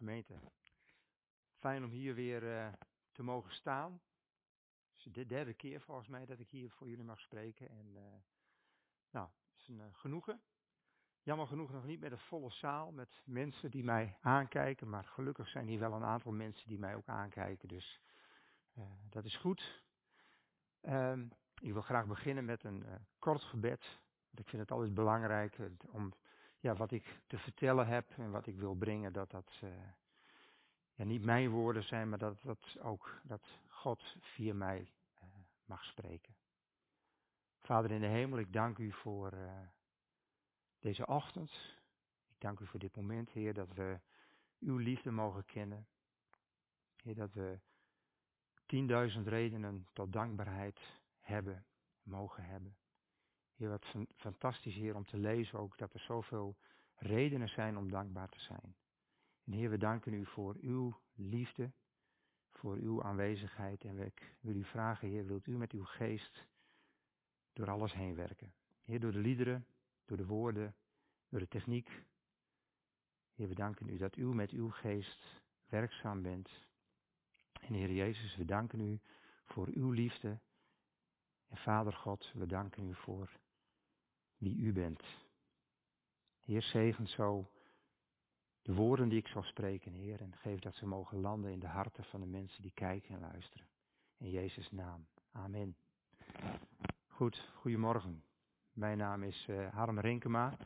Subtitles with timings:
[0.00, 0.34] Gemeente,
[1.58, 2.72] fijn om hier weer eh,
[3.12, 3.92] te mogen staan.
[4.90, 7.68] Het is de derde keer volgens mij dat ik hier voor jullie mag spreken.
[7.68, 8.02] En eh,
[9.10, 10.42] nou, het is een eh, genoegen.
[11.22, 14.88] Jammer genoeg nog niet met een volle zaal, met mensen die mij aankijken.
[14.88, 17.68] Maar gelukkig zijn hier wel een aantal mensen die mij ook aankijken.
[17.68, 18.00] Dus
[19.08, 19.84] dat is goed.
[20.80, 21.28] Ehm,
[21.58, 24.00] ik wil graag beginnen met een kort gebed.
[24.26, 26.14] Want ik vind het altijd belangrijk om
[26.60, 29.70] ja, wat ik te vertellen heb en wat ik wil brengen, dat dat eh,
[30.94, 35.28] ja, niet mijn woorden zijn, maar dat, dat ook dat God via mij eh,
[35.64, 36.34] mag spreken.
[37.60, 39.60] Vader in de hemel, ik dank u voor eh,
[40.78, 41.50] deze ochtend.
[42.28, 44.00] Ik dank u voor dit moment, Heer, dat we
[44.58, 45.86] uw liefde mogen kennen.
[47.02, 47.58] Heer, dat we
[48.66, 50.80] tienduizend redenen tot dankbaarheid
[51.20, 51.66] hebben,
[52.02, 52.76] mogen hebben.
[53.60, 56.56] Heer, wat fan- fantastisch, Heer, om te lezen ook dat er zoveel
[56.94, 58.76] redenen zijn om dankbaar te zijn.
[59.44, 61.72] En Heer, we danken u voor uw liefde,
[62.50, 63.84] voor uw aanwezigheid.
[63.84, 66.46] En ik wil u vragen, Heer, wilt u met uw geest
[67.52, 68.52] door alles heen werken?
[68.84, 69.66] Heer, door de liederen,
[70.04, 70.74] door de woorden,
[71.28, 72.04] door de techniek.
[73.34, 76.50] Heer, we danken u dat u met uw geest werkzaam bent.
[77.60, 79.00] En Heer Jezus, we danken u
[79.44, 80.38] voor uw liefde.
[81.48, 83.39] En Vader God, we danken u voor
[84.40, 85.02] wie u bent.
[86.40, 87.50] Heer, zegen zo
[88.62, 91.66] de woorden die ik zal spreken, Heer, en geef dat ze mogen landen in de
[91.66, 93.66] harten van de mensen die kijken en luisteren.
[94.18, 95.06] In Jezus' naam.
[95.32, 95.76] Amen.
[97.06, 98.24] Goed, goedemorgen.
[98.72, 100.56] Mijn naam is eh, Harm Renkema.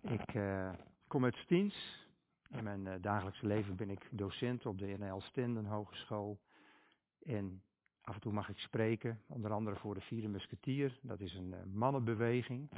[0.00, 0.72] Ik eh,
[1.06, 2.06] kom uit Stiens.
[2.50, 6.40] In mijn eh, dagelijkse leven ben ik docent op de NL Stenden Hogeschool.
[7.22, 7.62] En
[8.06, 10.98] af en toe mag ik spreken, onder andere voor de Vierde Musketier.
[11.02, 12.70] Dat is een eh, mannenbeweging.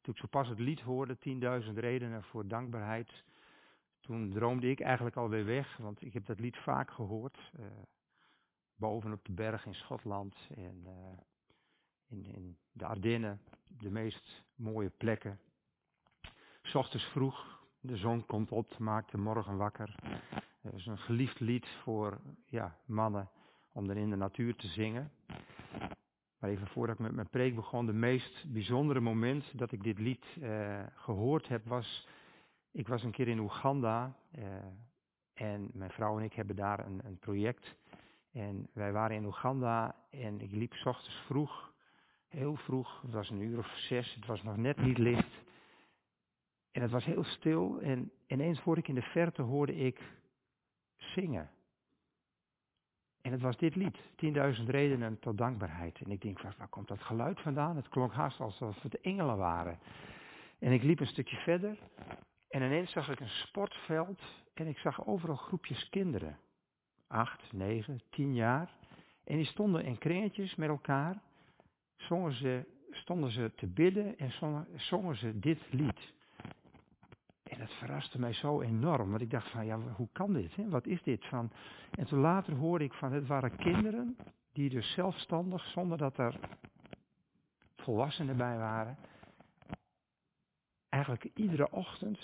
[0.00, 1.16] Toen ik zo pas het lied hoorde,
[1.64, 3.24] 10.000 redenen voor dankbaarheid,
[4.00, 7.50] toen droomde ik eigenlijk alweer weg, want ik heb dat lied vaak gehoord.
[7.58, 7.64] eh,
[8.76, 11.18] boven op de berg in Schotland en eh,
[12.08, 15.38] in, in de Ardennen, de meest mooie plekken.
[16.62, 19.94] 's ochtends vroeg, de zon komt op, maakt de morgen wakker.
[20.60, 23.30] Het is een geliefd lied voor ja, mannen
[23.76, 25.10] om er in de natuur te zingen.
[26.38, 29.98] Maar even voordat ik met mijn preek begon, de meest bijzondere moment dat ik dit
[29.98, 32.08] lied eh, gehoord heb was,
[32.70, 34.44] ik was een keer in Oeganda eh,
[35.34, 37.76] en mijn vrouw en ik hebben daar een, een project.
[38.32, 41.72] En wij waren in Oeganda en ik liep 's ochtends vroeg,
[42.28, 45.44] heel vroeg, het was een uur of zes, het was nog net niet licht.
[46.72, 50.00] En het was heel stil en ineens hoorde ik in de verte hoorde ik
[50.96, 51.50] zingen.
[53.26, 53.98] En het was dit lied,
[54.58, 56.00] 10.000 redenen tot dankbaarheid.
[56.04, 57.76] En ik denk, waar, komt dat geluid vandaan?
[57.76, 59.78] Het klonk haast alsof het engelen waren.
[60.58, 61.78] En ik liep een stukje verder
[62.48, 64.22] en ineens zag ik een sportveld
[64.54, 66.38] en ik zag overal groepjes kinderen.
[67.06, 68.70] Acht, negen, tien jaar.
[69.24, 71.20] En die stonden in kringetjes met elkaar.
[71.96, 74.32] Zongen ze, stonden ze te bidden en
[74.76, 76.14] zongen ze dit lied.
[77.66, 80.56] Dat verraste mij zo enorm, want ik dacht van, ja, hoe kan dit?
[80.56, 80.68] Hè?
[80.68, 81.24] Wat is dit?
[81.24, 81.52] Van,
[81.90, 84.16] en toen later hoorde ik van, het waren kinderen
[84.52, 86.38] die dus zelfstandig, zonder dat er
[87.76, 88.96] volwassenen bij waren,
[90.88, 92.18] eigenlijk iedere ochtend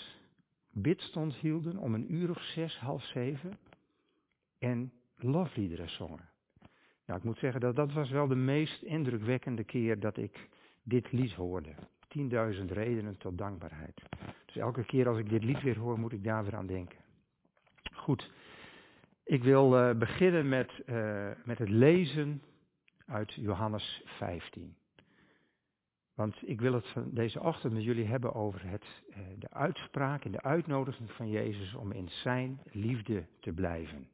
[0.71, 3.57] bidstond hielden om een uur of zes, half zeven
[4.59, 6.29] en lofliederen zongen.
[7.05, 10.49] Nou, ik moet zeggen dat dat was wel de meest indrukwekkende keer dat ik
[10.83, 11.75] dit lied hoorde.
[12.17, 14.01] 10.000 redenen tot dankbaarheid.
[14.53, 16.97] Dus elke keer als ik dit lied weer hoor, moet ik daar weer aan denken.
[17.93, 18.31] Goed,
[19.23, 22.41] ik wil eh, beginnen met, eh, met het lezen
[23.05, 24.75] uit Johannes 15.
[26.15, 30.25] Want ik wil het van deze ochtend met jullie hebben over het, eh, de uitspraak
[30.25, 34.07] en de uitnodiging van Jezus om in zijn liefde te blijven.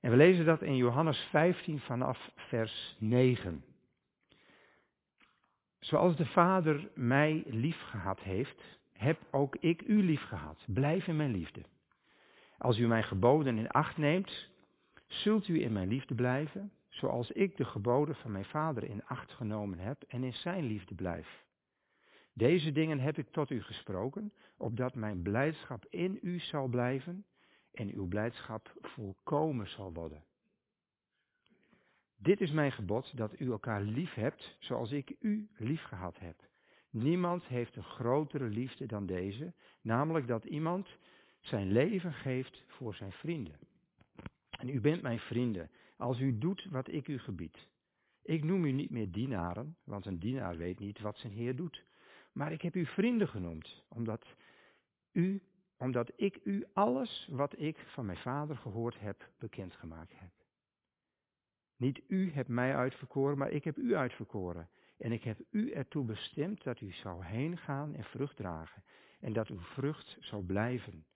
[0.00, 3.64] En we lezen dat in Johannes 15 vanaf vers 9.
[5.78, 10.64] Zoals de Vader mij lief gehad heeft, heb ook ik u lief gehad.
[10.66, 11.62] Blijf in mijn liefde.
[12.58, 14.48] Als u mijn geboden in acht neemt,
[15.06, 19.32] zult u in mijn liefde blijven, zoals ik de geboden van mijn Vader in acht
[19.32, 21.44] genomen heb en in zijn liefde blijf.
[22.32, 27.24] Deze dingen heb ik tot u gesproken, opdat mijn blijdschap in u zal blijven
[27.72, 30.24] en uw blijdschap volkomen zal worden.
[32.16, 36.49] Dit is mijn gebod, dat u elkaar lief hebt, zoals ik u lief gehad heb.
[36.90, 40.88] Niemand heeft een grotere liefde dan deze, namelijk dat iemand
[41.40, 43.58] zijn leven geeft voor zijn vrienden.
[44.50, 47.68] En u bent mijn vrienden, als u doet wat ik u gebied.
[48.22, 51.84] Ik noem u niet meer dienaren, want een dienaar weet niet wat zijn Heer doet.
[52.32, 54.34] Maar ik heb u vrienden genoemd, omdat
[55.12, 55.42] u
[55.80, 60.30] omdat ik u alles wat ik van mijn vader gehoord heb, bekendgemaakt heb.
[61.76, 64.68] Niet u hebt mij uitverkoren, maar ik heb u uitverkoren.
[65.00, 68.82] En ik heb u ertoe bestemd dat u zou heen gaan en vrucht dragen.
[69.20, 71.06] En dat uw vrucht zal blijven.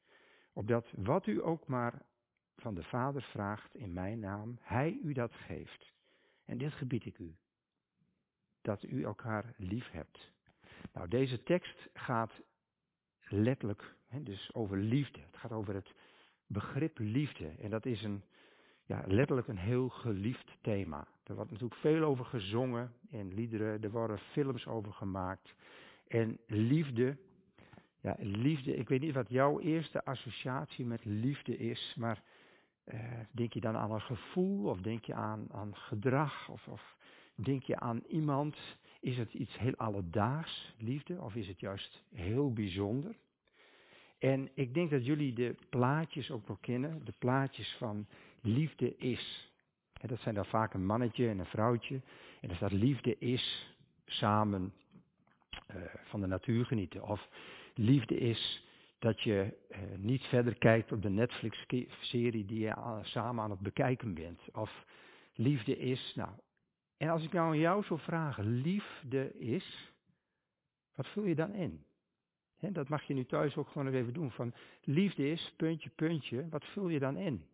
[0.52, 2.02] Opdat wat u ook maar
[2.56, 5.92] van de Vader vraagt in mijn naam, hij u dat geeft.
[6.44, 7.36] En dit gebied ik u.
[8.60, 10.32] Dat u elkaar lief hebt.
[10.92, 12.42] Nou, deze tekst gaat
[13.20, 15.20] letterlijk hè, dus over liefde.
[15.20, 15.94] Het gaat over het
[16.46, 17.48] begrip liefde.
[17.48, 18.24] En dat is een,
[18.86, 21.06] ja, letterlijk een heel geliefd thema.
[21.24, 23.82] Er wordt natuurlijk veel over gezongen in liederen.
[23.82, 25.54] Er worden films over gemaakt.
[26.08, 27.16] En liefde,
[28.00, 32.22] ja, liefde, ik weet niet wat jouw eerste associatie met liefde is, maar
[32.84, 33.00] uh,
[33.30, 36.96] denk je dan aan een gevoel of denk je aan, aan gedrag of, of
[37.34, 38.56] denk je aan iemand?
[39.00, 43.16] Is het iets heel alledaags, liefde, of is het juist heel bijzonder?
[44.18, 48.06] En ik denk dat jullie de plaatjes ook wel kennen, de plaatjes van
[48.44, 49.52] liefde is.
[50.00, 51.94] dat zijn dan vaak een mannetje en een vrouwtje.
[52.40, 53.74] En dan staat liefde is
[54.06, 54.72] samen
[55.70, 57.02] uh, van de natuur genieten.
[57.02, 57.28] Of
[57.74, 58.64] liefde is
[58.98, 64.14] dat je uh, niet verder kijkt op de Netflix-serie die je samen aan het bekijken
[64.14, 64.40] bent.
[64.52, 64.84] Of
[65.34, 66.30] liefde is, nou.
[66.96, 69.92] En als ik nou aan jou zou vragen, liefde is,
[70.94, 71.84] wat vul je dan in?
[72.56, 74.30] He, dat mag je nu thuis ook gewoon even doen.
[74.30, 74.54] Van
[74.84, 77.44] liefde is, puntje, puntje, wat vul je dan in?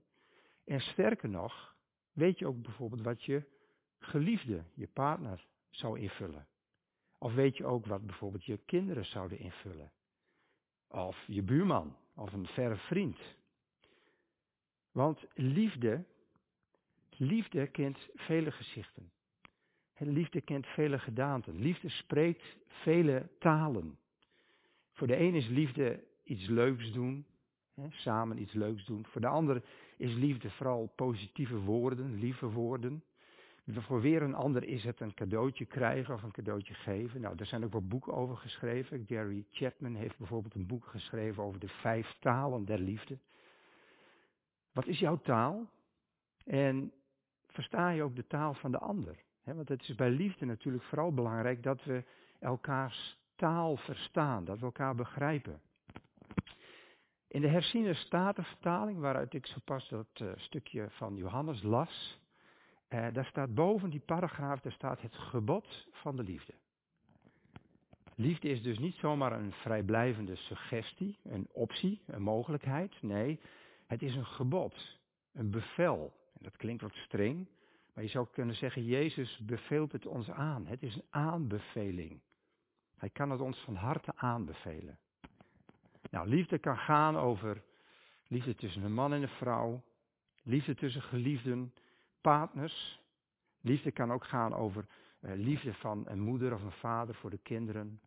[0.70, 1.74] En sterker nog,
[2.12, 3.42] weet je ook bijvoorbeeld wat je
[3.98, 6.46] geliefde, je partner, zou invullen.
[7.18, 9.92] Of weet je ook wat bijvoorbeeld je kinderen zouden invullen.
[10.88, 13.18] Of je buurman, of een verre vriend.
[14.92, 16.04] Want liefde,
[17.10, 19.12] liefde kent vele gezichten.
[19.96, 21.58] Liefde kent vele gedaanten.
[21.58, 23.98] Liefde spreekt vele talen.
[24.92, 27.26] Voor de een is liefde iets leuks doen,
[27.88, 29.06] samen iets leuks doen.
[29.06, 29.62] Voor de ander
[30.00, 33.04] is liefde vooral positieve woorden, lieve woorden.
[33.66, 37.20] Voor weer een ander is het een cadeautje krijgen of een cadeautje geven.
[37.20, 39.04] Nou, daar zijn ook wel boeken over geschreven.
[39.06, 43.18] Gary Chapman heeft bijvoorbeeld een boek geschreven over de vijf talen der liefde.
[44.72, 45.70] Wat is jouw taal?
[46.44, 46.92] En
[47.46, 49.24] versta je ook de taal van de ander?
[49.44, 52.04] want het is bij liefde natuurlijk vooral belangrijk dat we
[52.38, 55.60] elkaars taal verstaan, dat we elkaar begrijpen.
[57.30, 62.18] In de herziene statenvertaling, waaruit ik zo pas dat uh, stukje van Johannes las,
[62.88, 66.52] uh, daar staat boven die paragraaf, daar staat het gebod van de liefde.
[68.14, 73.02] Liefde is dus niet zomaar een vrijblijvende suggestie, een optie, een mogelijkheid.
[73.02, 73.40] Nee,
[73.86, 74.98] het is een gebod,
[75.32, 76.12] een bevel.
[76.32, 77.48] En dat klinkt wat streng,
[77.94, 80.66] maar je zou kunnen zeggen, Jezus beveelt het ons aan.
[80.66, 82.20] Het is een aanbeveling.
[82.96, 84.98] Hij kan het ons van harte aanbevelen.
[86.10, 87.62] Nou, liefde kan gaan over
[88.26, 89.82] liefde tussen een man en een vrouw,
[90.42, 91.74] liefde tussen geliefden,
[92.20, 93.00] partners.
[93.60, 94.86] Liefde kan ook gaan over
[95.20, 98.00] uh, liefde van een moeder of een vader voor de kinderen.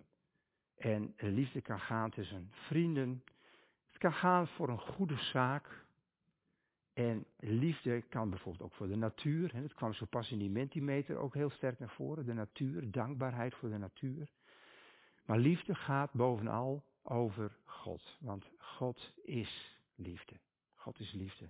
[0.77, 3.23] En uh, liefde kan gaan tussen vrienden.
[3.87, 5.85] Het kan gaan voor een goede zaak.
[6.93, 9.55] En liefde kan bijvoorbeeld ook voor de natuur.
[9.55, 12.25] Het kwam zo pas in die Mentimeter ook heel sterk naar voren.
[12.25, 14.29] De natuur, dankbaarheid voor de natuur.
[15.25, 18.17] Maar liefde gaat bovenal over God.
[18.19, 20.35] Want God is liefde.
[20.73, 21.49] God is liefde.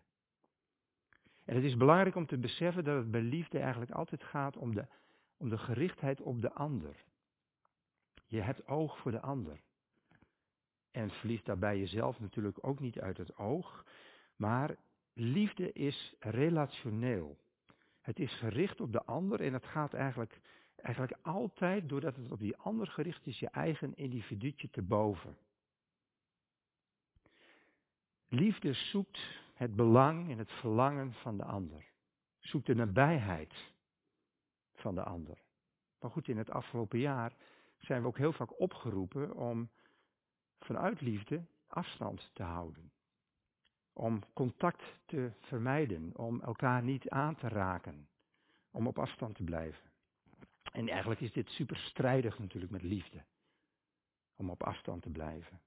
[1.45, 4.75] En het is belangrijk om te beseffen dat het bij liefde eigenlijk altijd gaat om
[4.75, 4.85] de,
[5.37, 7.03] om de gerichtheid op de ander.
[8.25, 9.61] Je hebt oog voor de ander.
[10.91, 13.85] En verlies daarbij jezelf natuurlijk ook niet uit het oog.
[14.35, 14.75] Maar
[15.13, 17.37] liefde is relationeel.
[18.01, 20.39] Het is gericht op de ander en het gaat eigenlijk
[20.83, 25.37] Eigenlijk altijd, doordat het op die ander gericht is, je eigen individuutje te boven.
[28.27, 29.19] Liefde zoekt
[29.53, 31.85] het belang en het verlangen van de ander.
[32.39, 33.73] Zoekt de nabijheid
[34.73, 35.37] van de ander.
[35.99, 37.35] Maar goed, in het afgelopen jaar
[37.77, 39.69] zijn we ook heel vaak opgeroepen om
[40.59, 42.91] vanuit liefde afstand te houden.
[43.93, 48.07] Om contact te vermijden, om elkaar niet aan te raken,
[48.71, 49.92] om op afstand te blijven.
[50.73, 53.23] En eigenlijk is dit super strijdig natuurlijk met liefde.
[54.35, 55.61] Om op afstand te blijven.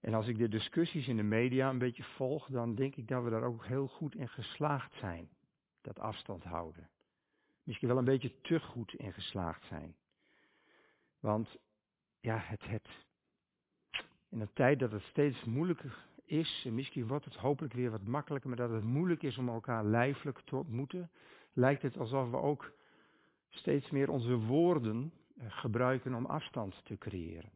[0.00, 3.24] En als ik de discussies in de media een beetje volg, dan denk ik dat
[3.24, 5.28] we daar ook heel goed in geslaagd zijn.
[5.80, 6.88] Dat afstand houden.
[7.62, 9.96] Misschien wel een beetje te goed in geslaagd zijn.
[11.20, 11.56] Want
[12.20, 12.88] ja, het, het,
[14.28, 18.06] in een tijd dat het steeds moeilijker is, en misschien wordt het hopelijk weer wat
[18.06, 21.10] makkelijker, maar dat het moeilijk is om elkaar lijfelijk te ontmoeten,
[21.52, 22.72] lijkt het alsof we ook
[23.50, 27.50] steeds meer onze woorden eh, gebruiken om afstand te creëren.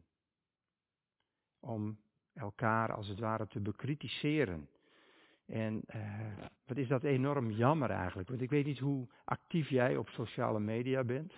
[1.59, 1.97] Om
[2.33, 4.69] elkaar als het ware te bekritiseren.
[5.45, 8.29] En uh, wat is dat enorm jammer eigenlijk.
[8.29, 11.33] Want ik weet niet hoe actief jij op sociale media bent.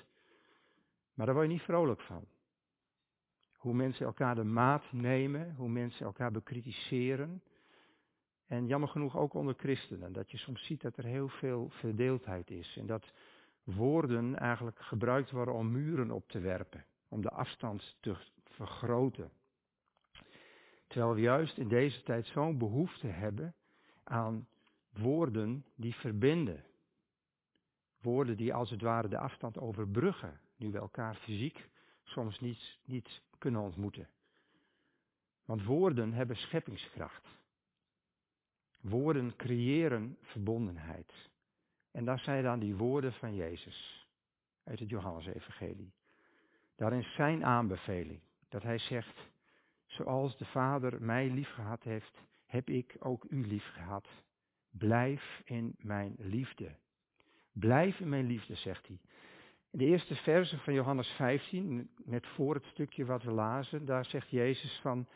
[1.14, 2.26] Maar daar word je niet vrolijk van.
[3.58, 7.44] Hoe mensen elkaar de maat nemen, hoe mensen elkaar bekritiseren.
[8.46, 12.52] En jammer genoeg ook onder christenen, dat je soms ziet dat er heel veel verdeeldheid
[12.52, 12.78] is.
[12.78, 13.14] En dat
[13.76, 19.32] woorden eigenlijk gebruikt worden om muren op te werpen, om de afstand te vergroten.
[20.88, 23.56] Terwijl we juist in deze tijd zo'n behoefte hebben
[24.04, 24.48] aan
[24.90, 26.64] woorden die verbinden.
[28.02, 31.70] Woorden die als het ware de afstand overbruggen, nu we elkaar fysiek
[32.04, 34.10] soms niet, niet kunnen ontmoeten.
[35.46, 37.28] Want woorden hebben scheppingskracht.
[38.82, 41.30] Woorden creëren verbondenheid.
[41.92, 44.08] En daar zijn dan die woorden van Jezus
[44.64, 45.94] uit het Johannesevangelie.
[46.76, 49.30] Daarin zijn aanbeveling dat hij zegt,
[49.86, 54.08] zoals de Vader mij liefgehad heeft, heb ik ook u liefgehad.
[54.70, 56.76] Blijf in mijn liefde.
[57.52, 59.00] Blijf in mijn liefde, zegt hij.
[59.72, 64.06] In de eerste verse van Johannes 15, net voor het stukje wat we lazen, daar
[64.06, 65.08] zegt Jezus van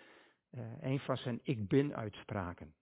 [0.52, 2.74] uh, een van zijn ik ben uitspraken.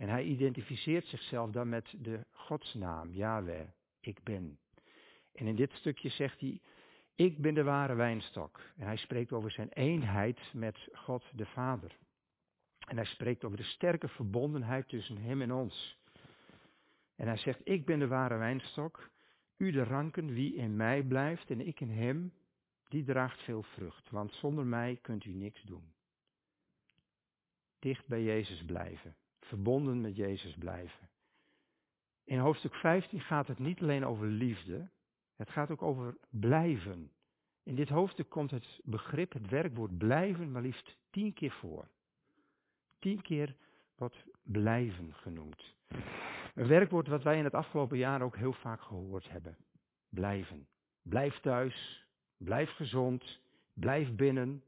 [0.00, 3.68] En hij identificeert zichzelf dan met de godsnaam, Yahweh,
[4.00, 4.58] ik ben.
[5.32, 6.60] En in dit stukje zegt hij,
[7.14, 8.60] ik ben de ware wijnstok.
[8.76, 11.96] En hij spreekt over zijn eenheid met God de Vader.
[12.88, 15.98] En hij spreekt over de sterke verbondenheid tussen hem en ons.
[17.16, 19.10] En hij zegt, ik ben de ware wijnstok,
[19.56, 22.32] u de ranken, wie in mij blijft en ik in hem,
[22.88, 25.92] die draagt veel vrucht, want zonder mij kunt u niks doen.
[27.78, 29.16] Dicht bij Jezus blijven,
[29.50, 31.08] verbonden met Jezus blijven.
[32.24, 34.88] In hoofdstuk 15 gaat het niet alleen over liefde,
[35.36, 37.10] het gaat ook over blijven.
[37.62, 41.88] In dit hoofdstuk komt het begrip, het werkwoord blijven, maar liefst tien keer voor.
[42.98, 43.56] Tien keer
[43.96, 45.74] wordt blijven genoemd.
[46.54, 49.56] Een werkwoord wat wij in het afgelopen jaar ook heel vaak gehoord hebben.
[50.08, 50.66] Blijven.
[51.02, 52.06] Blijf thuis.
[52.36, 53.40] Blijf gezond.
[53.72, 54.62] Blijf binnen.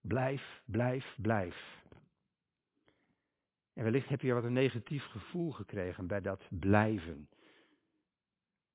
[0.00, 1.79] Blijf, blijf, blijf.
[3.80, 7.28] En wellicht heb je wat een negatief gevoel gekregen bij dat blijven.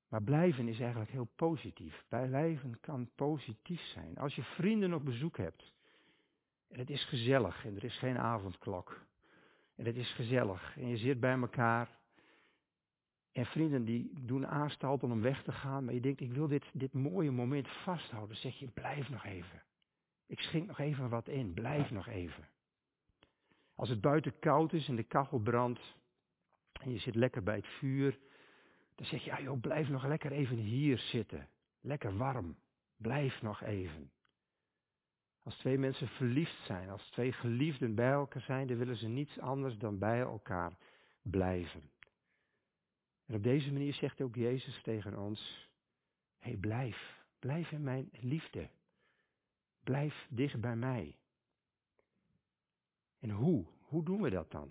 [0.08, 2.04] Maar blijven is eigenlijk heel positief.
[2.08, 4.16] Blijven kan positief zijn.
[4.16, 5.72] Als je vrienden op bezoek hebt.
[6.68, 9.06] En het is gezellig en er is geen avondklok.
[9.76, 11.98] En het is gezellig en je zit bij elkaar.
[13.32, 15.84] En vrienden die doen aanstalten om weg te gaan.
[15.84, 18.36] Maar je denkt, ik wil dit, dit mooie moment vasthouden.
[18.36, 19.62] Zeg je, blijf nog even.
[20.26, 21.54] Ik schenk nog even wat in.
[21.54, 22.48] Blijf nog even.
[23.76, 25.96] Als het buiten koud is en de kachel brandt.
[26.80, 28.18] En je zit lekker bij het vuur.
[28.94, 31.48] Dan zeg je, ja joh, blijf nog lekker even hier zitten.
[31.80, 32.56] Lekker warm.
[32.96, 34.10] Blijf nog even.
[35.42, 39.38] Als twee mensen verliefd zijn, als twee geliefden bij elkaar zijn, dan willen ze niets
[39.38, 40.76] anders dan bij elkaar
[41.22, 41.90] blijven.
[43.26, 45.70] En op deze manier zegt ook Jezus tegen ons,
[46.38, 48.68] hé hey, blijf, blijf in mijn liefde.
[49.84, 51.16] Blijf dicht bij mij.
[53.20, 53.66] En hoe?
[53.80, 54.70] Hoe doen we dat dan?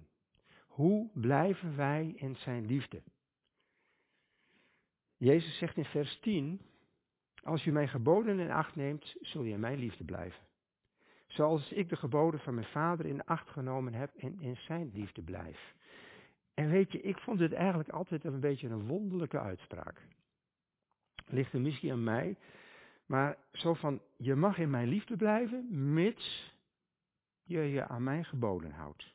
[0.67, 3.01] Hoe blijven wij in zijn liefde?
[5.17, 6.61] Jezus zegt in vers 10,
[7.43, 10.43] als u mijn geboden in acht neemt, zul je in mijn liefde blijven.
[11.27, 15.21] Zoals ik de geboden van mijn vader in acht genomen heb en in zijn liefde
[15.21, 15.73] blijf.
[16.53, 20.01] En weet je, ik vond dit eigenlijk altijd een beetje een wonderlijke uitspraak.
[21.25, 22.37] Ligt er misschien aan mij,
[23.05, 26.54] maar zo van, je mag in mijn liefde blijven, mits
[27.45, 29.13] je je aan mijn geboden houdt.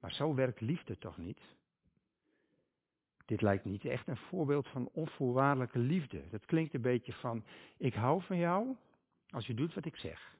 [0.00, 1.40] Maar zo werkt liefde toch niet?
[3.24, 6.28] Dit lijkt niet echt een voorbeeld van onvoorwaardelijke liefde.
[6.28, 7.44] Dat klinkt een beetje van,
[7.76, 8.76] ik hou van jou
[9.30, 10.36] als je doet wat ik zeg.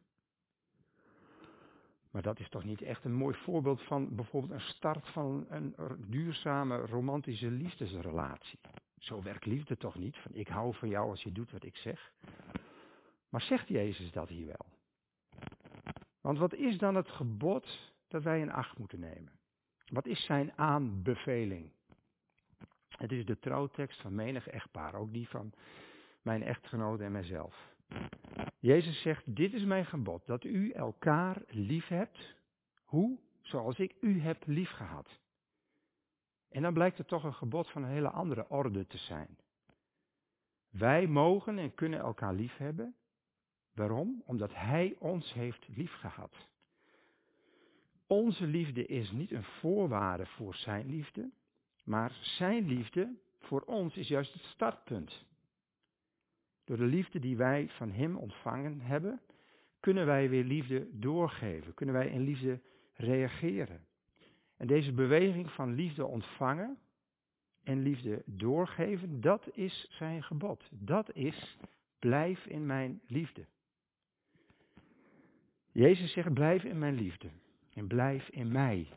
[2.10, 5.74] Maar dat is toch niet echt een mooi voorbeeld van bijvoorbeeld een start van een
[6.08, 8.58] duurzame romantische liefdesrelatie.
[8.98, 11.76] Zo werkt liefde toch niet, van ik hou van jou als je doet wat ik
[11.76, 12.12] zeg.
[13.28, 14.81] Maar zegt Jezus dat hier wel?
[16.22, 19.32] Want wat is dan het gebod dat wij in acht moeten nemen?
[19.86, 21.72] Wat is zijn aanbeveling?
[22.88, 25.52] Het is de trouwtekst van menig echtpaar, ook die van
[26.22, 27.74] mijn echtgenoot en mijzelf.
[28.58, 32.36] Jezus zegt, dit is mijn gebod, dat u elkaar lief hebt.
[32.84, 33.18] Hoe?
[33.40, 35.20] Zoals ik u heb lief gehad.
[36.48, 39.38] En dan blijkt het toch een gebod van een hele andere orde te zijn.
[40.70, 42.94] Wij mogen en kunnen elkaar lief hebben.
[43.74, 44.22] Waarom?
[44.26, 46.48] Omdat Hij ons heeft lief gehad.
[48.06, 51.30] Onze liefde is niet een voorwaarde voor Zijn liefde,
[51.84, 55.24] maar Zijn liefde voor ons is juist het startpunt.
[56.64, 59.20] Door de liefde die wij van Hem ontvangen hebben,
[59.80, 62.60] kunnen wij weer liefde doorgeven, kunnen wij in liefde
[62.94, 63.86] reageren.
[64.56, 66.78] En deze beweging van liefde ontvangen
[67.62, 70.68] en liefde doorgeven, dat is zijn gebod.
[70.70, 71.56] Dat is
[71.98, 73.46] blijf in mijn liefde.
[75.72, 77.30] Jezus zegt blijf in mijn liefde
[77.74, 78.88] en blijf in mij.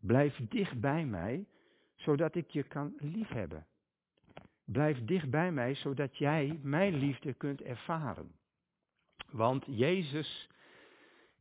[0.00, 1.46] Blijf dicht bij mij,
[1.94, 3.66] zodat ik je kan liefhebben.
[4.64, 8.32] Blijf dicht bij mij, zodat jij mijn liefde kunt ervaren.
[9.30, 10.48] Want Jezus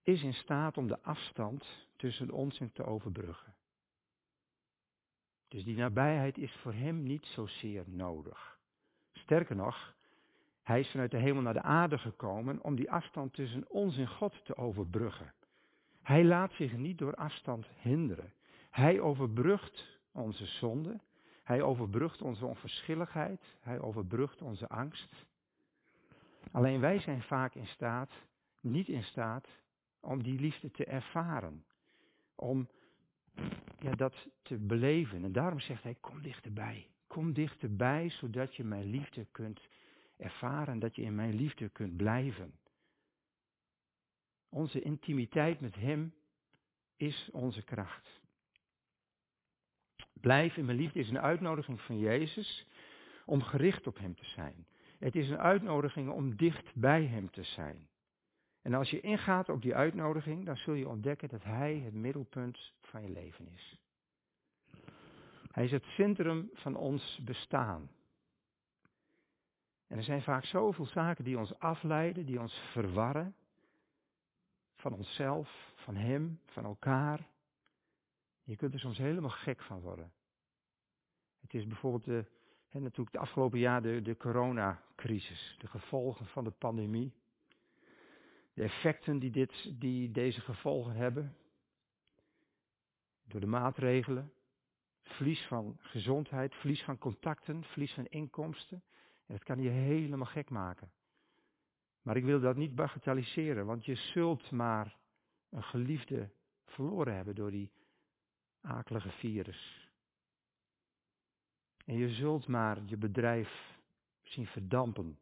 [0.03, 3.55] is in staat om de afstand tussen ons en te overbruggen.
[5.47, 8.59] Dus die nabijheid is voor hem niet zozeer nodig.
[9.11, 9.95] Sterker nog,
[10.63, 14.07] hij is vanuit de hemel naar de aarde gekomen om die afstand tussen ons en
[14.07, 15.33] God te overbruggen.
[16.01, 18.33] Hij laat zich niet door afstand hinderen.
[18.69, 20.99] Hij overbrugt onze zonde.
[21.43, 23.41] Hij overbrugt onze onverschilligheid.
[23.59, 25.25] Hij overbrugt onze angst.
[26.51, 28.11] Alleen wij zijn vaak in staat,
[28.61, 29.47] niet in staat,
[29.99, 31.65] om die liefde te ervaren.
[32.35, 32.67] Om
[33.79, 35.23] ja, dat te beleven.
[35.23, 36.87] En daarom zegt hij, kom dichterbij.
[37.07, 39.67] Kom dichterbij, zodat je mijn liefde kunt
[40.17, 42.59] ervaren, dat je in mijn liefde kunt blijven.
[44.49, 46.13] Onze intimiteit met Hem
[46.95, 48.21] is onze kracht.
[50.13, 52.67] Blijf in mijn liefde is een uitnodiging van Jezus
[53.25, 54.67] om gericht op Hem te zijn.
[54.99, 57.87] Het is een uitnodiging om dicht bij Hem te zijn.
[58.61, 62.73] En als je ingaat op die uitnodiging, dan zul je ontdekken dat Hij het middelpunt
[62.81, 63.77] van je leven is.
[65.51, 67.89] Hij is het centrum van ons bestaan.
[69.93, 73.35] En er zijn vaak zoveel zaken die ons afleiden, die ons verwarren.
[74.75, 77.27] Van onszelf, van Hem, van elkaar.
[78.43, 80.11] Je kunt er soms helemaal gek van worden.
[81.41, 82.25] Het is bijvoorbeeld de,
[82.69, 87.13] hè, natuurlijk de afgelopen jaar de, de coronacrisis, de gevolgen van de pandemie.
[88.53, 91.37] De effecten die, dit, die deze gevolgen hebben.
[93.23, 94.33] Door de maatregelen.
[95.01, 98.83] Verlies van gezondheid, verlies van contacten, verlies van inkomsten.
[99.25, 100.91] En dat kan je helemaal gek maken.
[102.01, 104.97] Maar ik wil dat niet bagatelliseren, want je zult maar
[105.49, 106.29] een geliefde
[106.65, 107.71] verloren hebben door die
[108.61, 109.91] akelige virus.
[111.85, 113.79] En je zult maar je bedrijf
[114.21, 115.19] zien verdampen,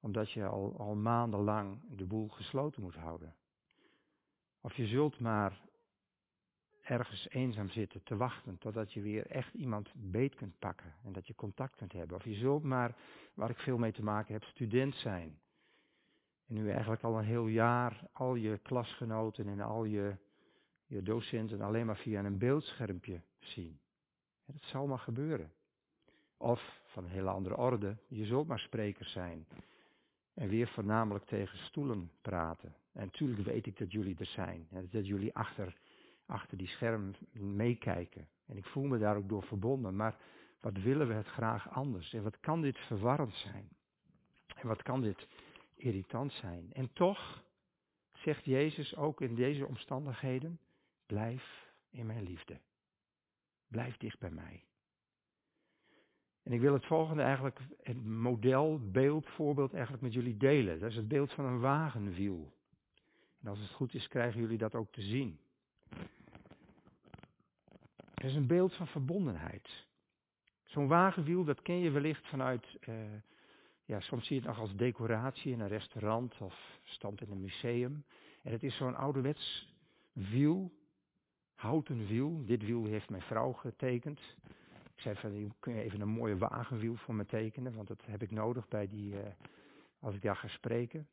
[0.00, 3.36] omdat je al, al maandenlang de boel gesloten moet houden.
[4.60, 5.60] Of je zult maar
[6.82, 11.26] ergens eenzaam zitten te wachten totdat je weer echt iemand beet kunt pakken en dat
[11.26, 12.16] je contact kunt hebben.
[12.16, 12.96] Of je zult maar,
[13.34, 15.38] waar ik veel mee te maken heb, student zijn.
[16.46, 20.16] En nu eigenlijk al een heel jaar al je klasgenoten en al je,
[20.86, 23.80] je docenten alleen maar via een beeldschermpje zien.
[24.46, 25.52] Dat zal maar gebeuren.
[26.36, 29.46] Of van een hele andere orde, je zult maar spreker zijn.
[30.34, 32.74] En weer voornamelijk tegen stoelen praten.
[32.92, 34.68] En natuurlijk weet ik dat jullie er zijn.
[34.90, 35.76] Dat jullie achter
[36.32, 38.28] achter die scherm meekijken.
[38.46, 39.96] En ik voel me daar ook door verbonden.
[39.96, 40.16] Maar
[40.60, 42.12] wat willen we het graag anders?
[42.12, 43.68] En wat kan dit verwarrend zijn?
[44.46, 45.28] En wat kan dit
[45.74, 46.72] irritant zijn?
[46.72, 47.44] En toch
[48.12, 50.60] zegt Jezus ook in deze omstandigheden,
[51.06, 52.60] blijf in mijn liefde.
[53.68, 54.64] Blijf dicht bij mij.
[56.42, 60.80] En ik wil het volgende eigenlijk, het model, beeld, voorbeeld eigenlijk met jullie delen.
[60.80, 62.52] Dat is het beeld van een wagenwiel.
[63.40, 65.38] En als het goed is, krijgen jullie dat ook te zien.
[68.22, 69.86] Het is een beeld van verbondenheid.
[70.64, 72.94] Zo'n wagenwiel, dat ken je wellicht vanuit, uh,
[73.84, 77.40] ja, soms zie je het nog als decoratie in een restaurant of stand in een
[77.40, 78.04] museum.
[78.42, 79.74] En het is zo'n ouderwets
[80.12, 80.72] wiel,
[81.54, 82.44] houten wiel.
[82.44, 84.20] Dit wiel heeft mijn vrouw getekend.
[84.94, 88.22] Ik zei van, kun je even een mooie wagenwiel voor me tekenen, want dat heb
[88.22, 89.20] ik nodig bij die, uh,
[90.00, 91.08] als ik daar ga spreken.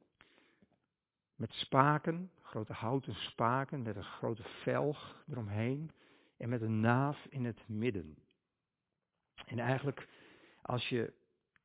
[1.36, 5.92] Met spaken, grote houten spaken, met een grote velg eromheen
[6.40, 8.18] en met een naaf in het midden.
[9.46, 10.08] En eigenlijk,
[10.62, 11.14] als je,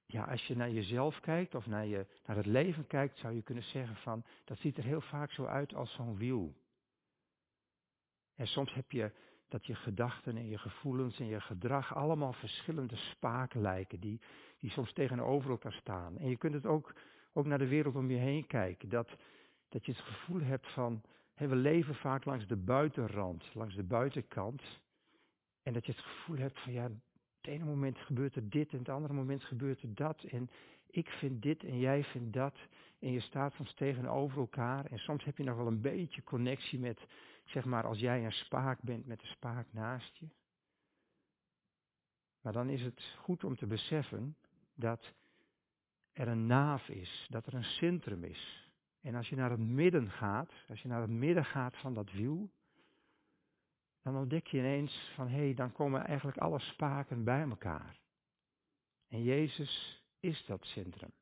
[0.07, 3.43] ja, als je naar jezelf kijkt of naar, je, naar het leven kijkt, zou je
[3.43, 6.55] kunnen zeggen van, dat ziet er heel vaak zo uit als zo'n wiel.
[8.35, 9.13] En soms heb je
[9.49, 14.21] dat je gedachten en je gevoelens en je gedrag allemaal verschillende spaken lijken, die,
[14.59, 16.19] die soms tegenover elkaar staan.
[16.19, 16.95] En je kunt het ook,
[17.33, 19.17] ook naar de wereld om je heen kijken, dat,
[19.69, 21.03] dat je het gevoel hebt van,
[21.35, 24.63] we leven vaak langs de buitenrand, langs de buitenkant.
[25.63, 28.79] En dat je het gevoel hebt van ja, het ene moment gebeurt er dit en
[28.79, 30.23] het andere moment gebeurt er dat.
[30.23, 30.51] En
[30.87, 32.59] ik vind dit en jij vindt dat.
[32.99, 34.87] En je staat soms tegenover elkaar.
[34.87, 37.07] En soms heb je nog wel een beetje connectie met,
[37.45, 40.27] zeg maar, als jij een spaak bent met de spaak naast je.
[42.41, 44.37] Maar dan is het goed om te beseffen
[44.75, 45.15] dat
[46.13, 48.64] er een naaf is, dat er een centrum is.
[49.05, 52.13] En als je naar het midden gaat, als je naar het midden gaat van dat
[52.13, 52.51] wiel,
[54.03, 58.01] dan ontdek je ineens van hé, hey, dan komen eigenlijk alle spaken bij elkaar.
[59.09, 61.13] En Jezus is dat centrum.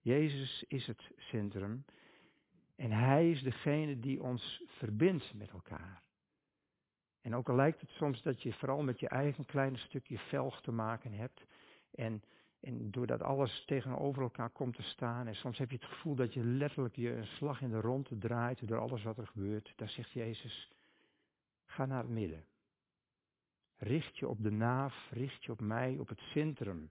[0.00, 1.84] Jezus is het centrum.
[2.76, 6.02] En Hij is degene die ons verbindt met elkaar.
[7.20, 10.60] En ook al lijkt het soms dat je vooral met je eigen kleine stukje velg
[10.60, 11.44] te maken hebt.
[11.90, 12.22] En,
[12.60, 15.26] en doordat alles tegenover elkaar komt te staan.
[15.26, 18.18] En soms heb je het gevoel dat je letterlijk je een slag in de ronde
[18.18, 19.72] draait door alles wat er gebeurt.
[19.76, 20.72] Daar zegt Jezus,
[21.66, 22.44] ga naar het midden.
[23.76, 26.90] Richt je op de naaf, richt je op mij, op het centrum.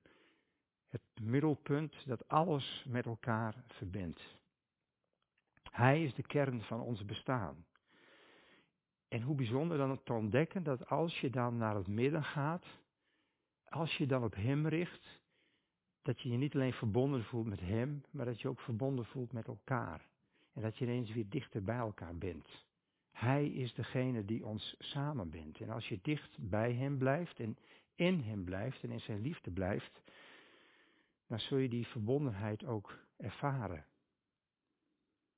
[0.87, 4.37] Het middelpunt dat alles met elkaar verbindt.
[5.71, 7.65] Hij is de kern van ons bestaan.
[9.07, 12.65] En hoe bijzonder dan te ontdekken dat als je dan naar het midden gaat,
[13.65, 15.18] als je dan op Hem richt,
[16.01, 19.31] dat je je niet alleen verbonden voelt met Hem, maar dat je ook verbonden voelt
[19.31, 20.07] met elkaar.
[20.53, 22.65] En dat je ineens weer dichter bij elkaar bent.
[23.11, 25.59] Hij is degene die ons samenbindt.
[25.59, 27.57] En als je dicht bij Hem blijft en
[27.95, 30.01] in Hem blijft en in Zijn liefde blijft,
[31.27, 33.85] dan zul je die verbondenheid ook ervaren.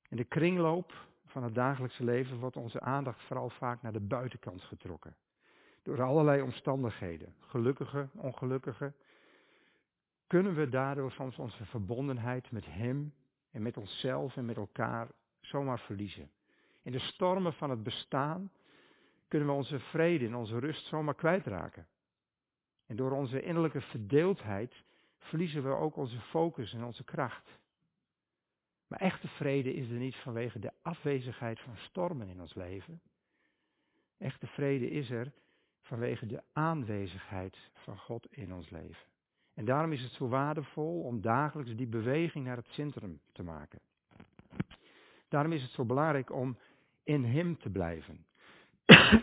[0.08, 4.62] In de kringloop van het dagelijkse leven wordt onze aandacht vooral vaak naar de buitenkant
[4.62, 5.16] getrokken.
[5.82, 8.92] Door allerlei omstandigheden, gelukkige, ongelukkige,
[10.32, 13.14] kunnen we daardoor soms onze verbondenheid met Hem
[13.50, 15.08] en met onszelf en met elkaar
[15.40, 16.30] zomaar verliezen.
[16.82, 18.52] In de stormen van het bestaan
[19.28, 21.86] kunnen we onze vrede en onze rust zomaar kwijtraken.
[22.86, 24.84] En door onze innerlijke verdeeldheid
[25.18, 27.58] verliezen we ook onze focus en onze kracht.
[28.86, 33.00] Maar echte vrede is er niet vanwege de afwezigheid van stormen in ons leven.
[34.18, 35.32] Echte vrede is er
[35.80, 39.11] vanwege de aanwezigheid van God in ons leven.
[39.54, 43.80] En daarom is het zo waardevol om dagelijks die beweging naar het centrum te maken.
[45.28, 46.58] Daarom is het zo belangrijk om
[47.02, 48.26] in Hem te blijven.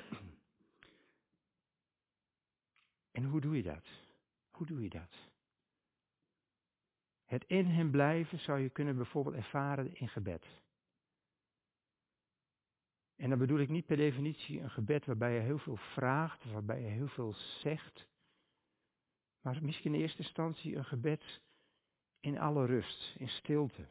[3.18, 3.86] en hoe doe je dat?
[4.52, 5.30] Hoe doe je dat?
[7.30, 10.46] Het in hem blijven zou je kunnen bijvoorbeeld ervaren in gebed.
[13.16, 16.82] En dan bedoel ik niet per definitie een gebed waarbij je heel veel vraagt, waarbij
[16.82, 18.08] je heel veel zegt.
[19.42, 21.42] Maar misschien in eerste instantie een gebed
[22.20, 23.86] in alle rust, in stilte.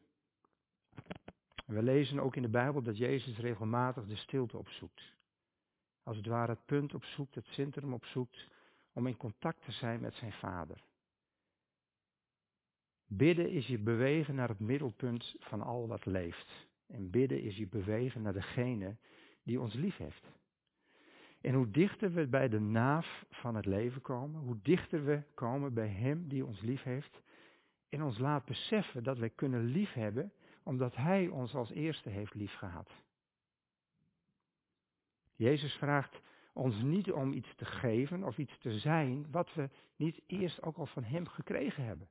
[1.66, 5.16] We lezen ook in de Bijbel dat Jezus regelmatig de stilte opzoekt.
[6.02, 8.48] Als het ware het punt opzoekt, het centrum opzoekt,
[8.92, 10.82] om in contact te zijn met zijn Vader.
[13.06, 16.68] Bidden is je bewegen naar het middelpunt van al wat leeft.
[16.86, 18.96] En bidden is je bewegen naar degene
[19.42, 20.26] die ons lief heeft.
[21.40, 25.74] En hoe dichter we bij de naaf van het leven komen, hoe dichter we komen
[25.74, 27.20] bij Hem die ons lief heeft
[27.88, 32.90] en ons laat beseffen dat wij kunnen liefhebben omdat Hij ons als eerste heeft liefgehad.
[35.36, 36.20] Jezus vraagt
[36.52, 40.76] ons niet om iets te geven of iets te zijn wat we niet eerst ook
[40.76, 42.08] al van Hem gekregen hebben.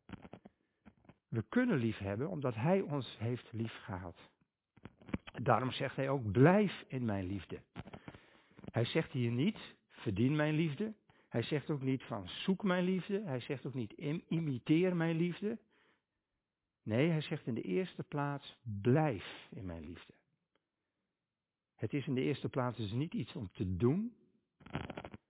[1.27, 4.29] We kunnen lief hebben omdat Hij ons heeft lief gehad.
[5.41, 7.61] Daarom zegt Hij ook, blijf in mijn liefde.
[8.71, 10.93] Hij zegt hier niet, verdien mijn liefde.
[11.27, 13.21] Hij zegt ook niet van, zoek mijn liefde.
[13.21, 13.91] Hij zegt ook niet,
[14.27, 15.59] imiteer mijn liefde.
[16.83, 20.13] Nee, hij zegt in de eerste plaats, blijf in mijn liefde.
[21.75, 24.15] Het is in de eerste plaats dus niet iets om te doen,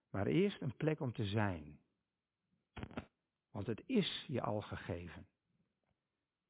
[0.09, 1.79] maar eerst een plek om te zijn.
[3.51, 5.27] Want het is je al gegeven.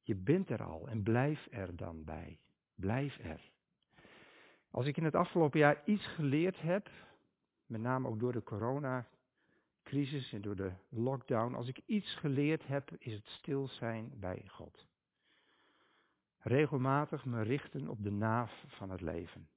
[0.02, 2.38] Je bent er al en blijf er dan bij.
[2.74, 3.50] Blijf er.
[4.70, 6.90] Als ik in het afgelopen jaar iets geleerd heb,
[7.66, 12.90] met name ook door de coronacrisis en door de lockdown, als ik iets geleerd heb,
[12.98, 14.86] is het stil zijn bij God.
[16.38, 19.48] Regelmatig me richten op de naaf van het leven.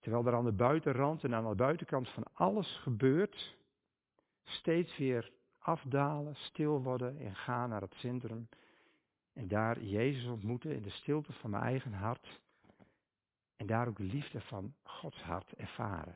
[0.00, 3.56] Terwijl er aan de buitenrand en aan de buitenkant van alles gebeurt,
[4.44, 8.48] steeds weer afdalen, stil worden en gaan naar het centrum
[9.32, 12.40] en daar Jezus ontmoeten in de stilte van mijn eigen hart.
[13.62, 16.14] En daar ook de liefde van Gods hart ervaren.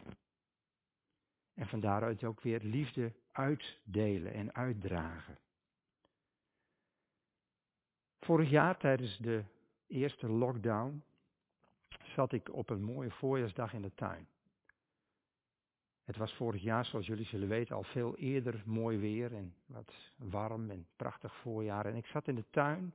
[1.54, 5.38] En van daaruit ook weer liefde uitdelen en uitdragen.
[8.20, 9.44] Vorig jaar tijdens de
[9.86, 11.02] eerste lockdown
[12.14, 14.28] zat ik op een mooie voorjaarsdag in de tuin.
[16.04, 19.92] Het was vorig jaar, zoals jullie zullen weten, al veel eerder mooi weer en wat
[20.16, 21.86] warm en prachtig voorjaar.
[21.86, 22.94] En ik zat in de tuin,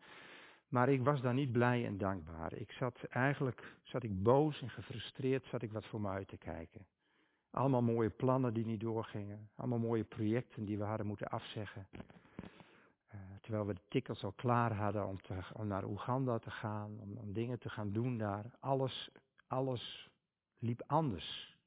[0.71, 2.53] maar ik was daar niet blij en dankbaar.
[2.53, 6.37] Ik zat eigenlijk, zat ik boos en gefrustreerd, zat ik wat voor me uit te
[6.37, 6.85] kijken.
[7.49, 11.87] Allemaal mooie plannen die niet doorgingen, allemaal mooie projecten die we hadden moeten afzeggen.
[11.93, 15.07] Uh, terwijl we de tickets al klaar hadden
[15.53, 18.45] om, naar Oeganda te gaan, om, om dingen te gaan doen daar.
[18.59, 19.09] Alles,
[19.47, 20.09] alles
[20.57, 21.57] liep anders.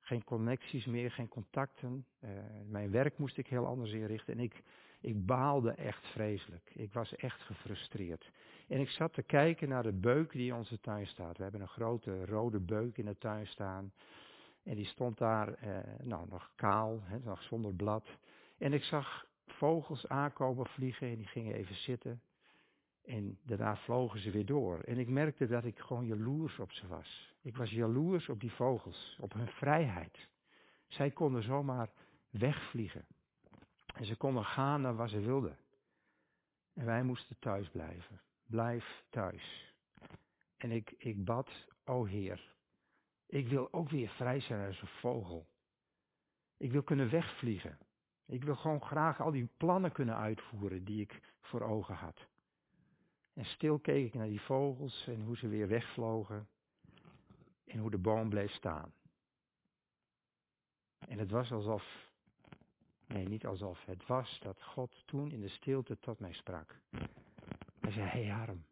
[0.00, 2.06] Geen connecties meer, geen contacten.
[2.20, 2.30] Uh,
[2.66, 4.34] mijn werk moest ik heel anders inrichten.
[4.34, 4.62] En ik,
[5.02, 6.70] ik baalde echt vreselijk.
[6.74, 8.30] Ik was echt gefrustreerd.
[8.68, 11.36] En ik zat te kijken naar de beuk die in onze tuin staat.
[11.36, 13.92] We hebben een grote rode beuk in de tuin staan.
[14.62, 18.06] En die stond daar, eh, nou, nog kaal, hè, nog zonder blad.
[18.58, 22.22] En ik zag vogels aankomen vliegen en die gingen even zitten.
[23.04, 24.80] En daarna vlogen ze weer door.
[24.80, 27.34] En ik merkte dat ik gewoon jaloers op ze was.
[27.42, 30.28] Ik was jaloers op die vogels, op hun vrijheid.
[30.86, 31.90] Zij konden zomaar
[32.30, 33.04] wegvliegen.
[33.92, 35.58] En ze konden gaan naar waar ze wilden.
[36.74, 38.20] En wij moesten thuis blijven.
[38.46, 39.74] Blijf thuis.
[40.56, 41.50] En ik, ik bad,
[41.84, 42.52] o Heer,
[43.26, 45.46] ik wil ook weer vrij zijn als een vogel.
[46.56, 47.78] Ik wil kunnen wegvliegen.
[48.26, 52.26] Ik wil gewoon graag al die plannen kunnen uitvoeren die ik voor ogen had.
[53.32, 56.48] En stil keek ik naar die vogels en hoe ze weer wegvlogen
[57.64, 58.92] en hoe de boom bleef staan.
[60.98, 62.11] En het was alsof,
[63.12, 66.80] nee niet alsof, het was dat God toen in de stilte tot mij sprak.
[67.80, 68.64] Hij zei, hey Harm,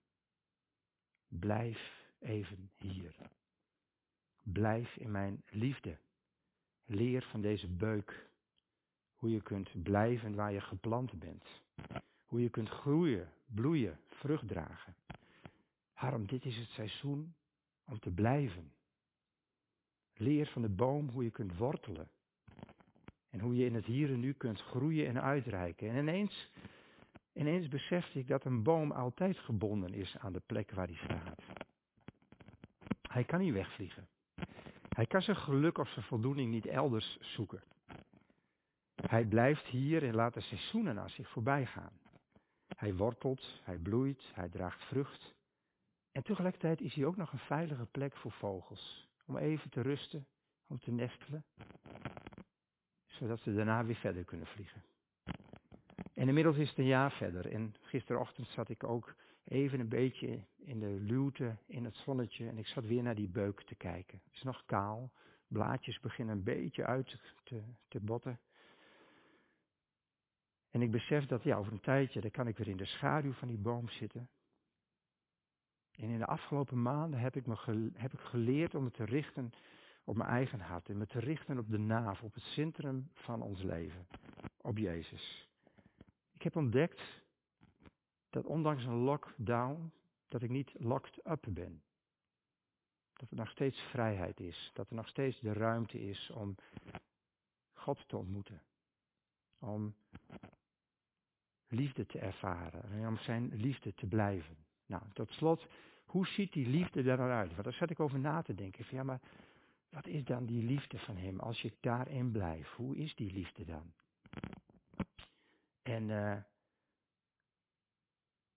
[1.28, 3.14] blijf even hier.
[4.42, 5.98] Blijf in mijn liefde.
[6.84, 8.30] Leer van deze beuk
[9.14, 11.44] hoe je kunt blijven waar je geplant bent.
[12.24, 14.94] Hoe je kunt groeien, bloeien, vrucht dragen.
[15.92, 17.34] Harm, dit is het seizoen
[17.84, 18.72] om te blijven.
[20.14, 22.10] Leer van de boom hoe je kunt wortelen.
[23.30, 25.90] En hoe je in het hier en nu kunt groeien en uitreiken.
[25.90, 26.50] En ineens,
[27.32, 31.42] ineens besefte ik dat een boom altijd gebonden is aan de plek waar hij staat.
[33.02, 34.08] Hij kan niet wegvliegen.
[34.88, 37.62] Hij kan zijn geluk of zijn voldoening niet elders zoeken.
[38.94, 41.92] Hij blijft hier en laat de seizoenen aan zich voorbij gaan.
[42.76, 45.34] Hij wortelt, hij bloeit, hij draagt vrucht.
[46.12, 49.08] En tegelijkertijd is hij ook nog een veilige plek voor vogels.
[49.26, 50.26] Om even te rusten,
[50.66, 51.44] om te nestelen.
[53.20, 54.82] Zodat ze daarna weer verder kunnen vliegen.
[56.14, 57.52] En inmiddels is het een jaar verder.
[57.52, 62.48] En gisterochtend zat ik ook even een beetje in de luwte, in het zonnetje.
[62.48, 64.20] En ik zat weer naar die beuk te kijken.
[64.24, 65.12] Het is nog kaal.
[65.48, 68.40] Blaadjes beginnen een beetje uit te, te botten.
[70.70, 73.32] En ik besef dat ja, over een tijdje, dan kan ik weer in de schaduw
[73.32, 74.28] van die boom zitten.
[75.90, 79.52] En in de afgelopen maanden heb ik, me heb ik geleerd om me te richten
[80.04, 80.88] op mijn eigen hart.
[80.88, 84.06] En me te richten op de naaf, op het centrum van ons leven.
[84.60, 85.48] Op Jezus.
[86.32, 87.00] Ik heb ontdekt
[88.30, 89.92] dat ondanks een lockdown,
[90.28, 91.82] dat ik niet locked up ben.
[93.12, 94.70] Dat er nog steeds vrijheid is.
[94.74, 96.56] Dat er nog steeds de ruimte is om
[97.72, 98.62] God te ontmoeten.
[99.58, 99.94] Om
[101.68, 104.56] liefde te ervaren en om zijn liefde te blijven.
[104.86, 105.66] Nou, tot slot,
[106.04, 107.50] hoe ziet die liefde er dan uit?
[107.50, 108.84] Want daar zat ik over na te denken.
[108.84, 109.20] Van, ja, maar
[109.90, 112.70] wat is dan die liefde van hem als je daarin blijft?
[112.70, 113.92] Hoe is die liefde dan?
[115.82, 116.36] En uh,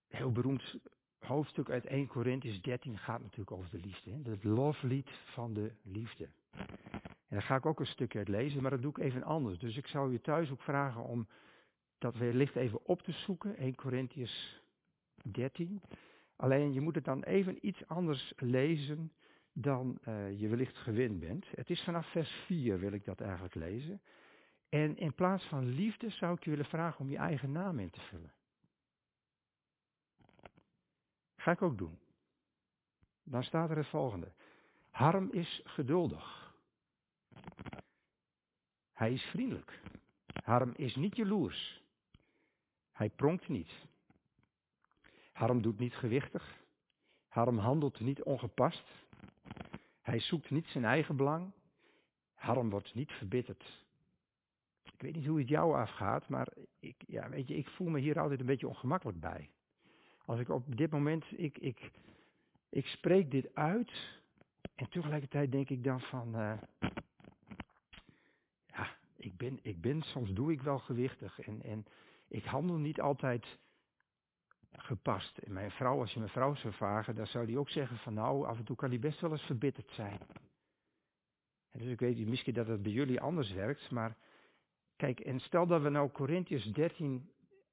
[0.08, 0.76] heel beroemd
[1.19, 4.12] hoofdstuk uit 1 Corinthians 13 gaat natuurlijk over de liefde.
[4.12, 4.32] Hè?
[4.32, 6.30] Het loflied van de liefde.
[7.28, 9.60] En daar ga ik ook een stukje uit lezen, maar dat doe ik even anders.
[9.60, 11.28] Dus ik zou je thuis ook vragen om
[11.98, 14.62] dat wellicht even op te zoeken, 1 Corinthians
[15.24, 15.82] 13.
[16.36, 19.12] Alleen je moet het dan even iets anders lezen
[19.54, 21.46] dan uh, je wellicht gewend bent.
[21.56, 24.02] Het is vanaf vers 4 wil ik dat eigenlijk lezen.
[24.70, 27.89] En in plaats van liefde zou ik je willen vragen om je eigen naam in
[27.89, 28.34] te vullen.
[31.36, 32.00] Ga ik ook doen.
[33.24, 34.32] Dan staat er het volgende.
[34.89, 36.56] Harm is geduldig.
[38.94, 39.82] Hij is vriendelijk.
[40.44, 41.84] Harm is niet jaloers.
[42.92, 43.72] Hij pronkt niet.
[45.32, 46.62] Harm doet niet gewichtig.
[47.28, 48.84] Harm handelt niet ongepast.
[50.13, 51.52] Hij zoekt niet zijn eigen belang.
[52.34, 53.86] Harm wordt niet verbitterd.
[54.84, 56.47] Ik weet niet hoe het jou afgaat, maar
[56.80, 59.49] ik, ja, weet je, ik voel me hier altijd een beetje ongemakkelijk bij.
[60.26, 61.91] Als ik op dit moment, ik, ik,
[62.69, 64.19] ik spreek dit uit
[64.76, 66.62] en tegelijkertijd denk ik dan van, uh,
[68.65, 71.86] ja, ik ben, ik ben, soms doe ik wel gewichtig en, en
[72.28, 73.58] ik handel niet altijd
[74.93, 75.38] gepast.
[75.38, 78.13] En mijn vrouw, als je mijn vrouw zou vragen, dan zou die ook zeggen van
[78.13, 80.19] nou, af en toe kan die best wel eens verbitterd zijn.
[81.71, 84.17] En dus ik weet niet, misschien dat het bij jullie anders werkt, maar
[84.95, 87.32] kijk, en stel dat we nou Corinthians 13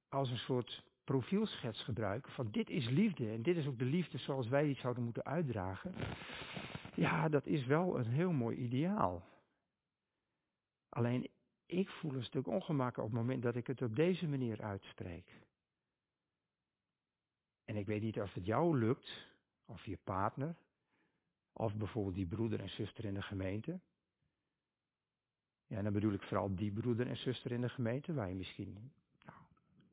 [0.09, 4.19] als een soort profielschets gebruiken, van dit is liefde en dit is ook de liefde
[4.19, 5.95] zoals wij die zouden moeten uitdragen.
[6.95, 9.23] Ja, dat is wel een heel mooi ideaal.
[10.89, 11.29] Alleen
[11.67, 15.41] ik voel een stuk ongemak op het moment dat ik het op deze manier uitspreek.
[17.71, 19.27] En ik weet niet of het jou lukt,
[19.65, 20.57] of je partner,
[21.53, 23.81] of bijvoorbeeld die broeder en zuster in de gemeente.
[25.67, 28.93] Ja, dan bedoel ik vooral die broeder en zuster in de gemeente, waar je misschien
[29.25, 29.39] nou,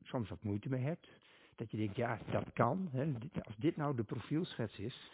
[0.03, 1.09] soms wat moeite mee hebt.
[1.55, 2.89] Dat je denkt, ja, dat kan.
[2.91, 3.13] Hè,
[3.43, 5.11] als dit nou de profielschets is.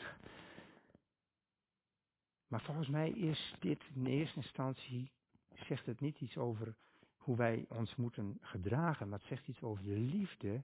[2.47, 5.11] Maar volgens mij is dit in eerste instantie,
[5.53, 6.75] zegt het niet iets over
[7.15, 10.63] hoe wij ons moeten gedragen, maar het zegt iets over de liefde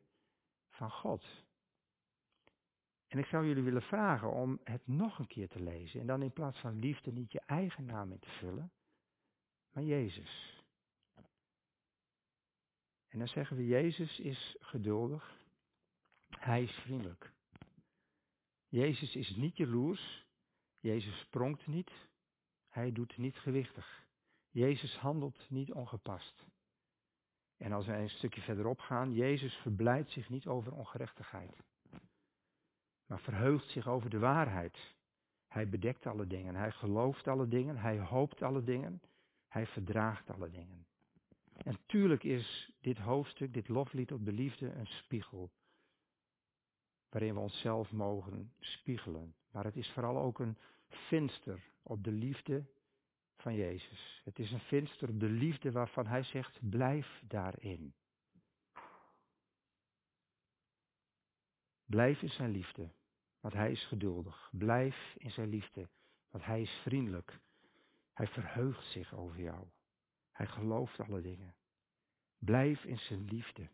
[0.69, 1.47] van God.
[3.09, 5.99] En ik zou jullie willen vragen om het nog een keer te lezen.
[5.99, 8.71] En dan in plaats van liefde niet je eigen naam in te vullen,
[9.71, 10.63] maar Jezus.
[13.07, 15.37] En dan zeggen we, Jezus is geduldig.
[16.29, 17.33] Hij is vriendelijk.
[18.67, 20.27] Jezus is niet jaloers.
[20.79, 21.91] Jezus sprongt niet.
[22.67, 24.07] Hij doet niet gewichtig.
[24.49, 26.45] Jezus handelt niet ongepast.
[27.57, 31.63] En als wij een stukje verderop gaan, Jezus verblijdt zich niet over ongerechtigheid,
[33.09, 34.95] maar verheugt zich over de waarheid.
[35.47, 39.01] Hij bedekt alle dingen, hij gelooft alle dingen, hij hoopt alle dingen,
[39.47, 40.85] hij verdraagt alle dingen.
[41.57, 45.51] En tuurlijk is dit hoofdstuk, dit loflied op de liefde, een spiegel.
[47.09, 49.35] Waarin we onszelf mogen spiegelen.
[49.51, 52.65] Maar het is vooral ook een venster op de liefde
[53.37, 54.21] van Jezus.
[54.23, 57.93] Het is een venster op de liefde waarvan hij zegt, blijf daarin.
[61.85, 62.91] Blijf in zijn liefde,
[63.39, 64.49] want hij is geduldig.
[64.51, 65.89] Blijf in zijn liefde,
[66.29, 67.39] want hij is vriendelijk.
[68.13, 69.67] Hij verheugt zich over jou.
[70.31, 71.55] Hij gelooft alle dingen.
[72.37, 73.69] Blijf in zijn liefde.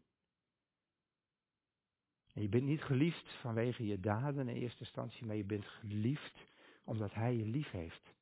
[2.33, 6.47] En je bent niet geliefd vanwege je daden in eerste instantie, maar je bent geliefd
[6.83, 8.13] omdat hij je lief heeft.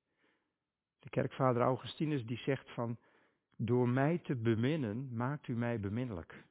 [1.00, 2.98] De kerkvader Augustinus die zegt van,
[3.56, 6.46] door mij te beminnen maakt u mij beminnelijk.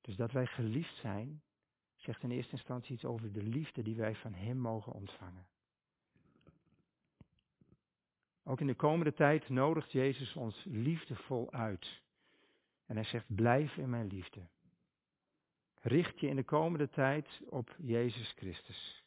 [0.00, 1.42] Dus dat wij geliefd zijn,
[2.02, 5.46] zegt in eerste instantie iets over de liefde die wij van hem mogen ontvangen.
[8.44, 12.02] Ook in de komende tijd nodigt Jezus ons liefdevol uit.
[12.86, 14.40] En hij zegt, blijf in mijn liefde.
[15.80, 19.04] Richt je in de komende tijd op Jezus Christus.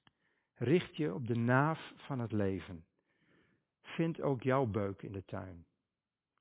[0.56, 2.86] Richt je op de naaf van het leven.
[3.82, 5.66] Vind ook jouw beuk in de tuin.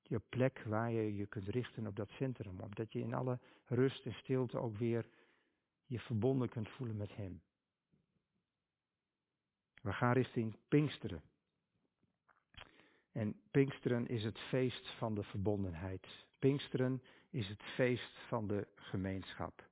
[0.02, 2.60] Je plek waar je je kunt richten op dat centrum.
[2.60, 5.06] Omdat je in alle rust en stilte ook weer
[5.92, 7.42] je verbonden kunt voelen met Hem.
[9.82, 11.22] We gaan richting Pinksteren.
[13.12, 16.26] En Pinksteren is het feest van de verbondenheid.
[16.38, 19.68] Pinksteren is het feest van de gemeenschap.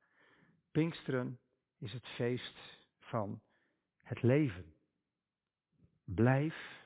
[0.70, 1.38] Pinksteren
[1.78, 2.58] is het feest
[2.98, 3.40] van
[4.02, 4.74] het leven.
[6.04, 6.84] Blijf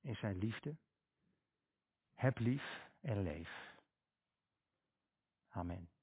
[0.00, 0.76] in zijn liefde.
[2.14, 3.74] Heb lief en leef.
[5.48, 5.95] Amen.